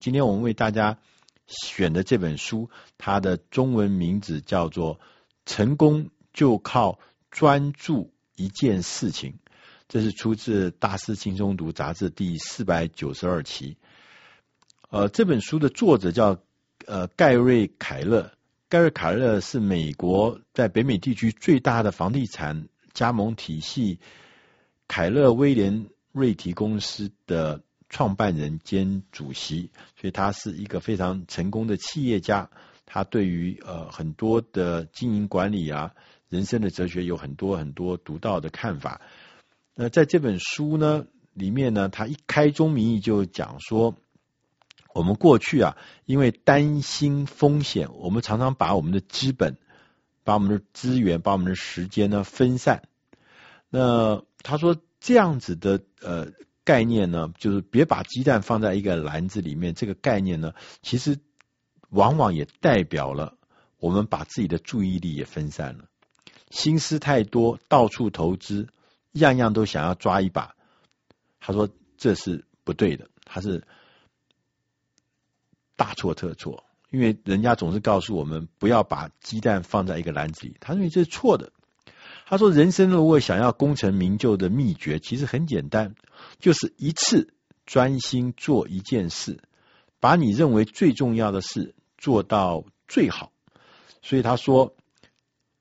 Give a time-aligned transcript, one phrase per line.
[0.00, 0.98] 今天我们为大家
[1.46, 4.96] 选的这本书，它的中文名字叫做
[5.44, 9.32] 《成功就靠专注一件事情》，
[9.88, 13.76] 这是出自《大师轻松读》杂志第四百九十二期。
[14.90, 16.40] 呃，这本书的作者叫
[16.86, 18.32] 呃盖瑞凯勒，
[18.68, 23.98] 盖瑞凯勒是美国在北美地区最大的房地产加盟体系
[24.86, 29.70] 凯勒威廉瑞提公司的创办人兼主席，
[30.00, 32.50] 所以他是一个非常成功的企业家。
[32.86, 35.94] 他对于呃很多的经营管理啊、
[36.28, 39.00] 人生的哲学有很多很多独到的看法。
[39.74, 43.96] 那在这本书呢里面呢，他一开宗明义就讲说。
[44.94, 45.76] 我们过去啊，
[46.06, 49.56] 因为担心风险，我们常常把我们的资本、
[50.24, 52.82] 把我们的资源、把我们的时间呢分散。
[53.68, 56.32] 那他说这样子的呃
[56.68, 59.72] 概念呢，就是别把鸡蛋放在一个篮子里面。
[59.72, 61.18] 这个概念呢，其实
[61.88, 63.38] 往往也代表了
[63.78, 65.84] 我们把自己的注意力也分散了，
[66.50, 68.68] 心思太多，到处投资，
[69.12, 70.54] 样样都想要抓一把。
[71.40, 73.64] 他说这是不对的，他是。
[75.80, 81.52] 大错特错，因为人家总是告诉我们不要把鸡蛋放在一个篮子里，他认为这是错的。
[82.28, 85.94] 他说，人生如果想要功成名就的秘诀，其实很简单，
[86.38, 87.32] 就是一次
[87.64, 89.40] 专心做一件事，
[89.98, 93.32] 把你认为最重要的事做到最好。
[94.02, 94.74] 所以他说，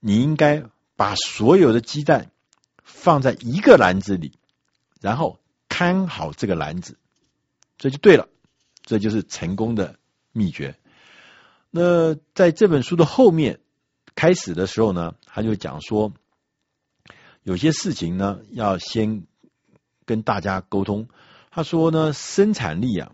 [0.01, 0.63] 你应该
[0.95, 2.31] 把所有的鸡蛋
[2.83, 4.33] 放在一个篮子里，
[4.99, 6.97] 然后看好这个篮子，
[7.77, 8.27] 这就对了，
[8.83, 9.97] 这就是成功的。
[10.33, 10.77] 秘诀。
[11.71, 13.59] 那在这本书的后面
[14.13, 16.13] 开始的时候呢，他就讲说，
[17.47, 19.25] 有些事情呢要先
[20.03, 21.07] 跟大家沟通。
[21.49, 23.13] 他说呢，生产力啊，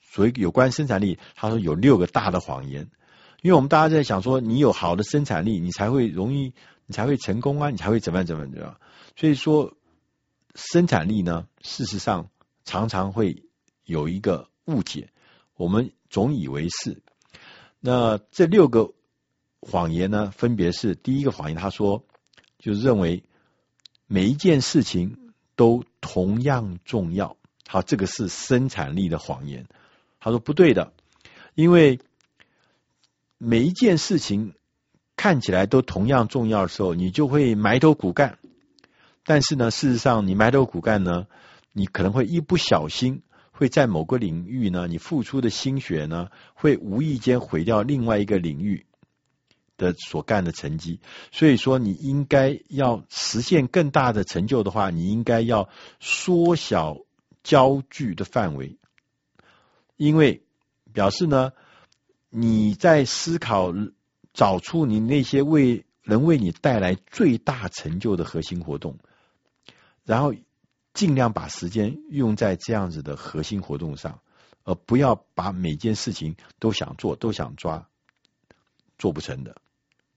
[0.00, 2.90] 所以有关生产力，他说有六个大的谎言。
[3.42, 6.54] 因为我们大家在想说，你有好的生产力，你才会容易，
[6.86, 8.80] 你才会成功啊，你才会怎么样怎么样。
[9.14, 9.76] 所以说，
[10.54, 12.30] 生产力呢，事实上
[12.64, 13.44] 常常会
[13.84, 15.10] 有一个误解。
[15.54, 17.02] 我们总以为是，
[17.78, 18.94] 那这六个
[19.60, 22.06] 谎言呢，分别是第一个谎言，他说
[22.58, 23.22] 就是认为
[24.12, 27.36] 每一件事情都同样重要。
[27.68, 29.66] 好，这个是生产力的谎言。
[30.18, 30.92] 他说不对的，
[31.54, 32.00] 因为
[33.38, 34.54] 每一件事情
[35.14, 38.38] 看起来都同样重要的时候，你就会埋头苦干。
[39.24, 41.28] 但是呢，事实上你埋头苦干呢，
[41.72, 43.22] 你可能会一不小心。
[43.52, 48.86] 会在某个领域呢，你付出的心血呢，会无意间毁掉另外一个领域
[49.80, 51.00] 的所干的成绩。
[51.32, 55.68] 所以说，你应该要实现更大的成就的话，你应该要
[55.98, 56.98] 缩小
[57.42, 58.76] 焦距的范围，
[59.96, 60.42] 因为
[60.92, 61.52] 表示呢，
[62.28, 63.72] 你在思考
[64.34, 68.98] 找出你那些为能为你带来最大成就的核心活动，
[70.04, 70.34] 然后。
[70.92, 74.20] 尽量把时间用在这样子的核心活动上，
[74.64, 77.88] 而不要把每件事情都想做、都想抓，
[78.98, 79.54] 做不成的。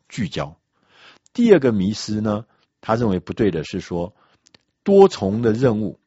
[0.09, 0.57] 聚焦。
[1.33, 2.45] 第二个迷失呢，
[2.81, 4.15] 他认为不对的是说，
[4.83, 5.99] 多重的任务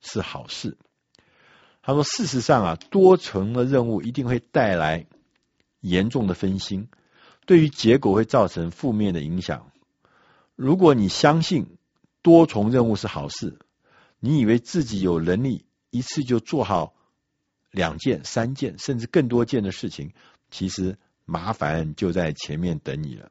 [0.00, 0.76] 是好事。
[1.82, 5.06] 他说，事实上啊，多重的任务一定会带来
[5.80, 6.88] 严重的分心，
[7.46, 9.72] 对于结果会造成负面的影响。
[10.54, 11.78] 如果你相信
[12.20, 13.58] 多重任务是好事，
[14.20, 16.94] 你以为自己有能力一次就做好
[17.70, 20.12] 两件、三件，甚至更多件的事情，
[20.50, 23.30] 其实麻烦就在前面等你了。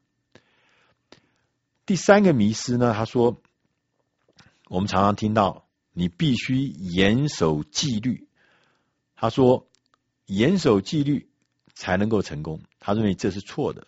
[1.88, 3.42] 第三个迷思呢，他说，
[4.68, 8.28] 我们常常听到你必须严守纪律，
[9.16, 9.68] 他说
[10.28, 11.30] 严守纪律
[11.74, 13.88] 才能够成功，他认为这是错的。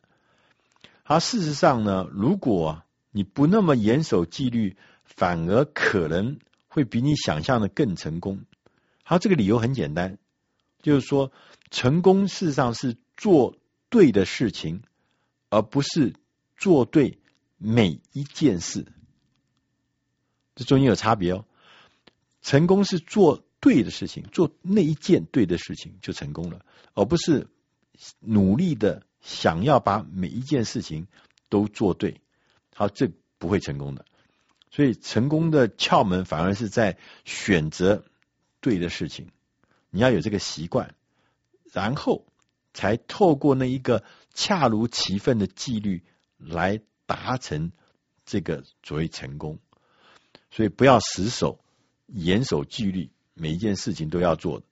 [1.03, 6.39] 他事实上呢，如果你不那么严守纪律，反而可能。
[6.71, 8.45] 会比你想象的更成功。
[9.03, 10.19] 他，这个理由很简单，
[10.83, 11.31] 就是说，
[11.71, 13.57] 成功事实上是做
[13.89, 14.83] 对的事情，
[15.49, 16.13] 而不是
[16.57, 17.17] 做对
[17.59, 18.87] 每一件事。
[20.55, 21.45] 这中间有差别哦。
[22.41, 26.65] 成功是做对的事情，做那一件对的事情就成功了，
[26.95, 27.47] 而不是
[28.19, 31.07] 努力的想要把每一件事情
[31.49, 32.21] 都做对。
[32.73, 34.05] 好，这不会成功的。
[34.71, 38.05] 所以，成功的窍门反而是在选择
[38.61, 39.31] 对的事情。
[39.89, 40.95] 你要有这个习惯，
[41.73, 42.25] 然后
[42.73, 44.03] 才透过那一个
[44.33, 46.03] 恰如其分的纪律
[46.37, 46.79] 来
[47.09, 47.71] 达成
[48.23, 49.57] 这个所谓成功。
[50.51, 51.59] 所以，不要死守、
[52.05, 54.65] 严守纪律，每一件事情都要做的。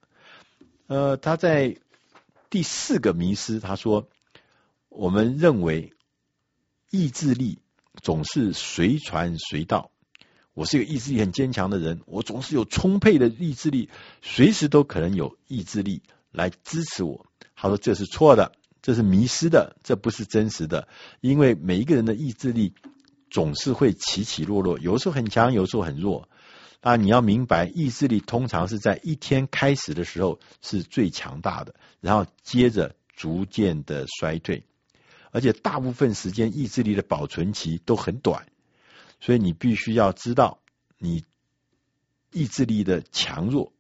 [0.86, 1.78] 呃，他在
[2.52, 4.08] 第四个迷失，他说，
[4.90, 5.94] 我们认为
[6.92, 7.58] 意志力
[8.02, 9.90] 总是随传随到。
[10.54, 13.90] 我是一个意志力很坚强的人，我总是有充沛的意志力，
[14.22, 17.26] 随时都可能有意志力来支持我。
[17.56, 18.54] 他说这是错的，
[18.88, 20.88] 这是迷失的，这不是真实的。
[21.20, 22.74] 因为每一个人的意志力
[23.30, 26.30] 总是会起起落落，有时候很强，有时候很弱。
[26.80, 34.64] 啊，你要明白，意志力通常是在一天开始的时候是最强大的，然后接着逐渐的衰退，
[35.32, 38.48] 而且大部分时间意志力的保存期都很短，
[39.20, 40.60] 所以你必须要知道
[40.98, 41.26] 你
[42.32, 43.74] 意志力的强弱，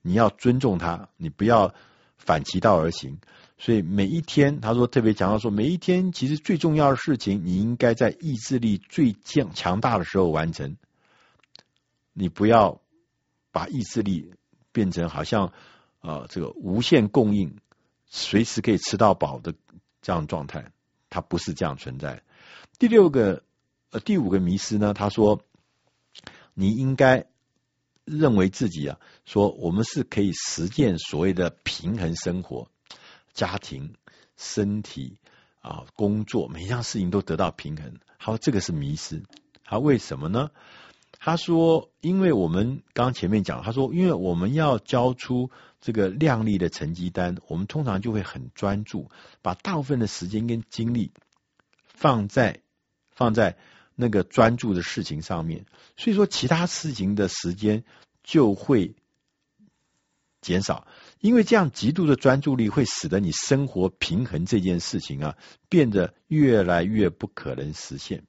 [0.00, 1.72] 你要尊重它，你不要
[2.16, 3.20] 反其道而行。
[3.64, 10.76] 所以每一天，他说特别强调说，每一天其实最重要的事情，你应该在意志力最强强大的时候完成。
[12.12, 12.80] 你不要
[13.52, 14.34] 把意志力
[14.72, 15.52] 变成好像
[16.00, 17.56] 啊、这个无限供应，
[18.06, 19.54] 随时可以吃到饱的
[20.00, 20.72] 这样状态，
[21.08, 22.24] 它不是这样存在。
[22.80, 23.44] 第六个
[23.92, 25.40] 呃第五个迷失呢，他说
[26.52, 27.26] 你应该
[28.04, 32.68] 认为自己啊，说我们是可以实践所谓的平衡生活、
[33.32, 33.94] 家庭、
[34.36, 35.18] 身体
[35.60, 37.98] 啊工作每一样事情都得到平衡。
[38.18, 39.22] 好，这个是迷失。
[39.64, 40.50] 好，为什么呢？
[41.18, 45.50] 他说：“因为我们刚前面讲，他说，因为我们要交出
[45.80, 49.08] 这个亮丽的成绩单，我们通常就会很专注，
[49.40, 51.12] 把大部分的时间跟精力
[51.86, 52.62] 放在
[53.10, 53.56] 放在
[53.94, 57.84] 那个专注的事情上面，所以说其他事情的时间
[58.24, 58.96] 就会
[60.40, 60.88] 减少。
[61.22, 65.38] 因为这样极度的专注力会使得你生活平衡这件事情啊
[65.70, 68.24] 变得越来越不可能实现。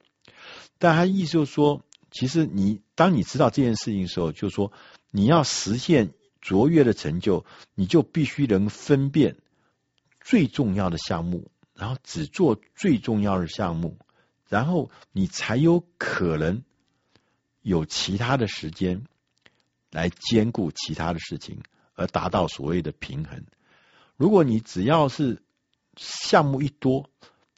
[0.80, 1.84] 但他意思就是说。”
[2.16, 4.72] 其实你当你知道这件事情的时候，就是说
[5.10, 7.44] 你要实现卓越的成就，
[7.74, 9.38] 你就必须能分辨
[10.22, 13.98] 最重要的项目，然后只做最重要的项目，
[14.48, 16.62] 然后你才有可能
[17.63, 19.06] 有其他的时间
[19.89, 21.63] 来兼顾其他的事情，
[21.94, 23.45] 而达到所谓的平衡。
[24.18, 25.42] 如果你只要是
[25.98, 27.10] 项目一多，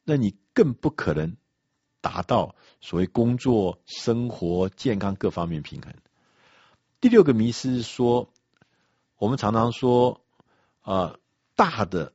[0.03, 1.35] 那你更不可能。
[2.01, 5.91] 达到所谓工作、生活、健康各方面平衡。
[7.01, 8.31] 第六个迷思是说，
[9.17, 10.21] 我们常常说，
[10.83, 11.19] 呃，
[11.55, 12.13] 大的，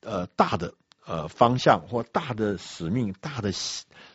[0.00, 0.74] 呃，大的
[1.06, 3.50] 呃方向或大的使命、大的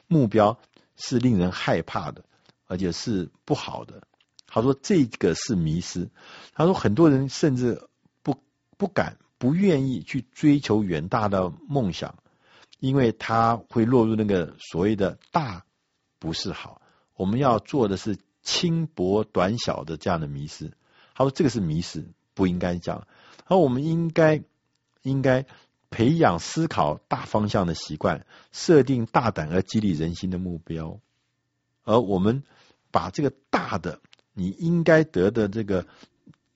[0.06, 0.60] 目标
[0.96, 2.24] 是令人害怕的，
[2.68, 4.08] 而且是不好的。
[4.56, 6.10] 他说这个是迷失。
[6.54, 7.90] 他说很多人甚至
[8.24, 8.38] 不
[8.78, 12.16] 不敢、不愿意去追求远大的梦想。
[12.80, 15.66] 因为他会落入那个所谓的大
[16.20, 16.82] 不是好，
[17.16, 20.72] 我们要做的是轻薄短小的这样的迷失。
[21.16, 23.08] 他说这个是迷失，不应该讲。
[23.46, 24.44] 而我们应该
[25.02, 25.46] 应该
[25.90, 31.00] 培养思考大方向的习惯，设定大胆而激励人心的目标。
[31.84, 32.44] 而我们
[32.92, 34.02] 把这个大的
[34.36, 35.88] 你应该得的这个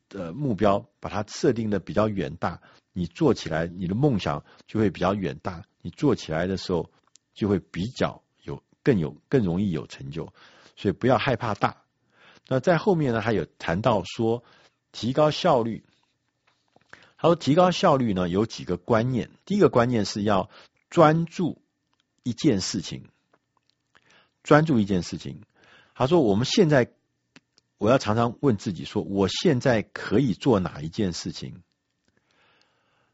[0.09, 2.61] 的目标，把它设定的比较远大，
[2.93, 5.63] 你做起来你的梦想就会比较远大。
[5.81, 6.91] 你做起来的时候，
[7.33, 10.33] 就会比较有更有更容易有成就，
[10.75, 11.83] 所以不要害怕大。
[12.47, 14.43] 那在后面呢，还有谈到说
[14.91, 15.85] 提高效率。
[17.17, 19.29] 他说提高效率呢，有几个观念。
[19.45, 20.49] 第一个观念是要
[20.89, 21.61] 专注
[22.23, 23.07] 一件事情，
[24.43, 25.43] 专注一件事情。
[25.95, 26.91] 他说我们现在
[27.79, 31.63] 我要常常问自己说，我现在可以做哪一件事情？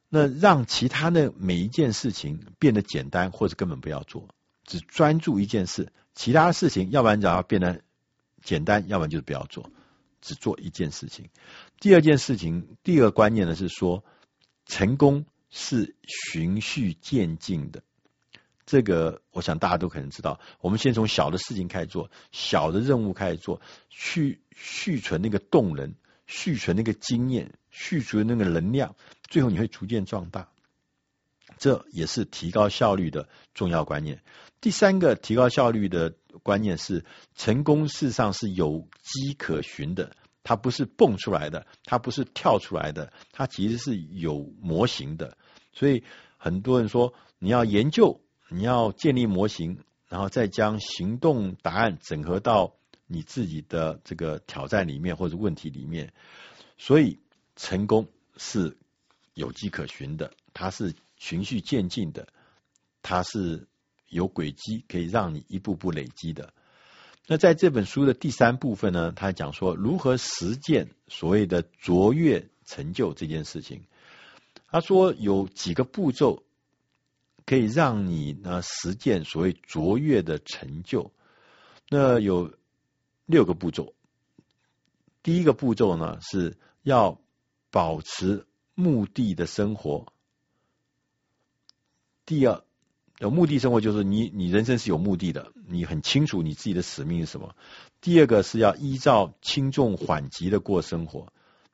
[0.10, 4.28] 那让其他的每一件事情变得简单，或者根本不要做，
[4.64, 7.84] 只专注一件事，其他的事情要不然就要变得
[8.42, 9.70] 简单，要不然就是不要做，
[10.20, 11.30] 只做一件事情。
[11.80, 14.04] 第二件事情，第二个观念呢是说，
[14.66, 17.84] 成功是循序渐进的。
[18.66, 25.94] 这个我想大家都可能知道，我们先从小的事情开始做，小的任务开始做，去蓄存那个动能，
[26.26, 28.96] 蓄存那个经验，蓄存那个能量。
[29.30, 30.50] 最后你会逐渐壮大，
[31.58, 34.24] 这也是提高效率的重要观念。
[34.62, 37.06] 第三个提高效率的观念是，
[37.36, 45.38] 成功事实上是有迹可循的，它不是蹦出来的，它不是跳出来的，它其实是有模型的。
[45.72, 46.04] 所以
[46.38, 52.75] 很多人说，你要研究，你要建立模型，然后再将行动答案整合到
[53.08, 56.14] 你自己的这个挑战里面或者问题里面。
[56.78, 57.20] 所以
[57.56, 58.78] 成功是。
[59.38, 62.30] 有迹可循的，它是循序渐进的，
[63.02, 63.68] 它是
[64.08, 66.54] 有轨迹可以让你一步步累积的。
[67.28, 73.84] 那在这本书的第三部分呢，他讲说如何实践所谓的卓越成就这件事情。
[74.70, 76.45] 他说有几个步骤
[77.46, 81.12] 可以让你呢实践所谓卓越的成就。
[81.90, 82.54] 那有
[83.25, 83.94] 六个步骤。
[85.22, 87.20] 第一个步骤呢是要
[87.72, 90.08] 保持目的的生活。
[92.25, 92.64] 第二，
[93.20, 97.56] 有目的生活就是你你人生是有目的的，你很清楚你自己的使命是什么。
[98.02, 101.32] 第二个是要依照轻重缓急的过生活。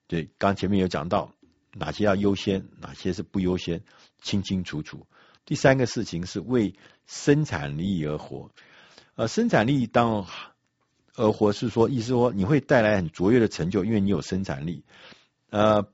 [0.08, 1.34] 对，刚前面有讲到
[1.74, 3.84] 哪些要优先，哪些是不优先，
[4.22, 5.08] 清清楚楚。
[5.46, 6.76] 第三个事情是为
[7.08, 8.52] 生产力而活。
[9.16, 10.26] 呃，生产力当
[11.16, 14.84] 而活是说，意思说你会带来很卓越的成就，因为你有生产力。
[15.50, 15.88] 呃，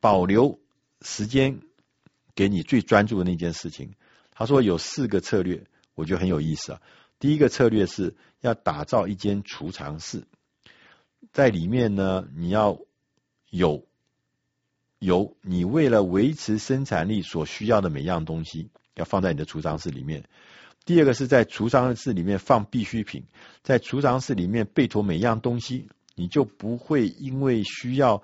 [0.00, 0.58] 保留
[1.02, 1.60] 时间
[2.34, 3.94] 给你最专注的那件事情。
[4.32, 6.82] 他说有四个策略，我觉得很有意思啊。
[7.18, 10.24] 第一个策略是要打造一间储藏室，
[11.32, 12.78] 在里面呢，你要
[13.50, 13.86] 有
[14.98, 20.24] 有你为了维持生产力所需要的每样东西，要放在你的储藏室里面。
[20.84, 23.24] 第二个是在储藏室里面放必需品，
[23.62, 28.22] 在储藏室里面备妥每样东西，你就不会因为需要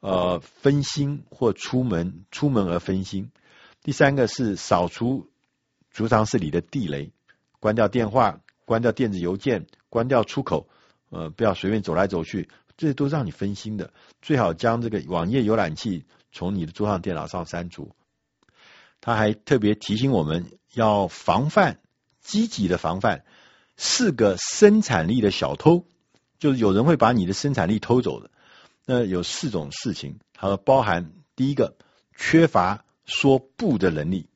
[0.00, 3.30] 呃分心或出门出门而分心。
[3.82, 5.28] 第三个是扫除。
[5.92, 7.10] 储藏室里的地雷，
[7.58, 10.68] 关掉电话，关掉电子邮件，关掉出口，
[11.08, 13.92] 呃，不要随便走来走去，这些都让你分心的。
[14.22, 17.90] 最好将这个网页浏览器从你的桌上电脑上删除。
[19.00, 21.78] 他还特别提醒我们要防范，
[22.20, 23.24] 积极的防范
[23.76, 25.86] 四个生产力的小偷，
[26.38, 28.30] 就是有人会把你的生产力偷走的。
[28.86, 31.76] 那有四种事情，它包含第一个，
[32.16, 34.28] 缺乏说不的能力。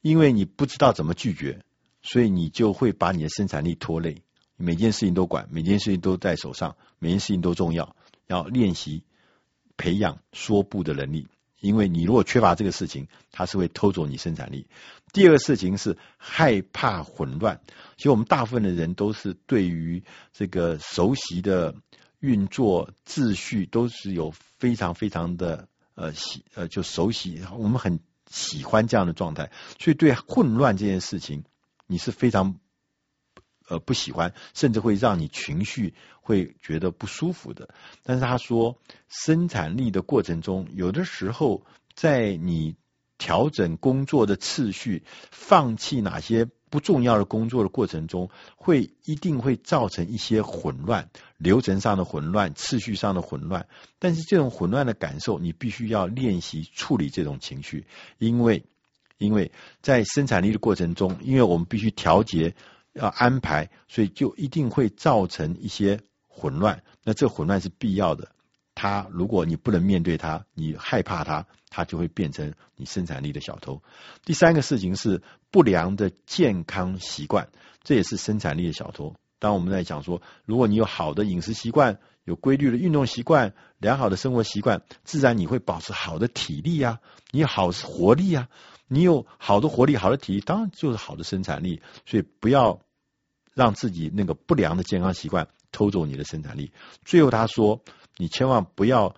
[0.00, 1.64] 因为你不知道怎么拒绝，
[2.00, 4.22] 所以你就会把你的生产力拖累。
[4.56, 9.02] 每件事情都管，每件事情都在手上，每件事情都重要，要练习
[9.76, 11.26] 培养说不的能力。
[11.66, 14.66] 因为你如果缺乏这个事情，它是会偷走你生产力。
[15.12, 17.60] 第二个事情是害怕混乱。
[17.96, 21.74] 其实我们大部分的人都是对于这个熟悉的
[22.20, 28.00] 运作秩序都是有非常非常的呃喜呃就熟悉，我们很。
[28.28, 31.44] 喜欢这样的状态，所以对混乱这件事情，
[31.86, 32.56] 你是非常
[33.68, 37.68] 呃不喜欢，甚至会让你情绪会觉得不舒服的。
[38.02, 42.76] 但是他说，生产力的过程中，有的时候在你
[43.18, 46.48] 调整工作的次序，放弃哪些。
[46.68, 53.68] 不重要的工作的过程中，会一定会造成一些混乱，流程上的混乱，次序上的混乱。
[54.00, 57.86] 但是这种混乱的感受，你必须要练习处理这种情绪，
[58.18, 58.64] 因为
[59.16, 62.56] 因为在生产力的过程中，因为我们必须调节
[62.96, 66.82] 要安排，所以就一定会造成一些混乱。
[67.04, 68.32] 那这混乱是必要的。
[68.74, 73.82] 他如果你不能面对他，你害怕他，他就会变成你生产力的小偷。
[74.24, 77.48] 第三个事情是不良的健康习惯，
[77.82, 79.14] 这也是生产力的小偷。
[79.38, 87.00] 当我们在讲说，如果你有好的饮食习惯，有规律的运动习惯，良好的生活习惯，自然你会保持好的体力呀，
[87.30, 88.48] 你好活力呀，
[88.88, 91.80] 你有好的活力、好的体力，当然就是好的生产力。
[92.04, 92.80] 所以不要
[93.56, 96.70] 让自己那个不良的健康习惯偷走你的生产力。
[97.04, 97.82] 最后他说。
[98.18, 99.14] 你千万不要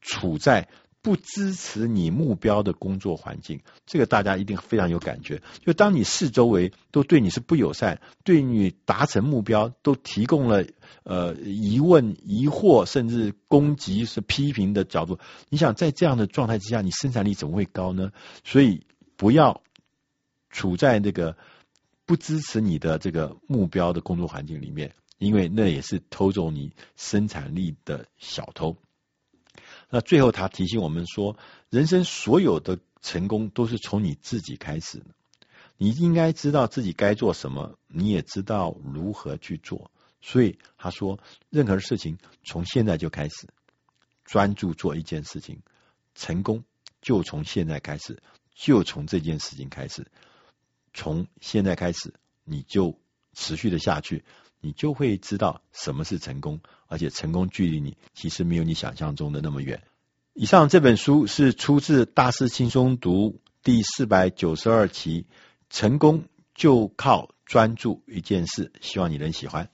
[0.00, 0.68] 处在
[1.02, 5.42] 不支持你目标的工作环境，这个大家一定非常有感觉。
[5.66, 10.64] 就当你四周围都对你是不友善，对你达成目标都提供了
[11.02, 18.12] 呃疑问、疑惑，甚至攻击、是批评的角度，你想在这样的状态之下，你生产力怎么会高呢？
[18.44, 18.86] 所以
[19.16, 19.60] 不要
[20.50, 21.36] 处在这个
[22.10, 24.92] 不支持你的这个目标的工作环境里面。
[25.16, 28.76] 因为那也是偷走你生产力的小偷。
[29.90, 31.36] 那最后他提醒我们说，
[31.68, 35.04] 人生所有的成功都是从你自己开始的。
[35.76, 39.92] 你应该知道自己该做什么，你也知道如何去做。
[40.20, 43.46] 所以他说，任何事情从现在就开始，
[44.24, 45.60] 专注做一件事情，
[46.16, 46.64] 成功
[47.02, 48.20] 就从现在开始，
[48.52, 50.06] 就从这件事情开始。
[50.92, 52.98] 从现在开始，你就
[53.34, 54.24] 持续的下去。
[54.62, 59.82] 你就会知道什么是成功，而且成功距离你其实没有你想象中的那么远。
[60.34, 63.30] 以上这本书是出自《大师轻松读》
[63.62, 65.26] 第四百九十二期，
[65.70, 69.70] 成功就靠专注一件事，希望你能喜欢。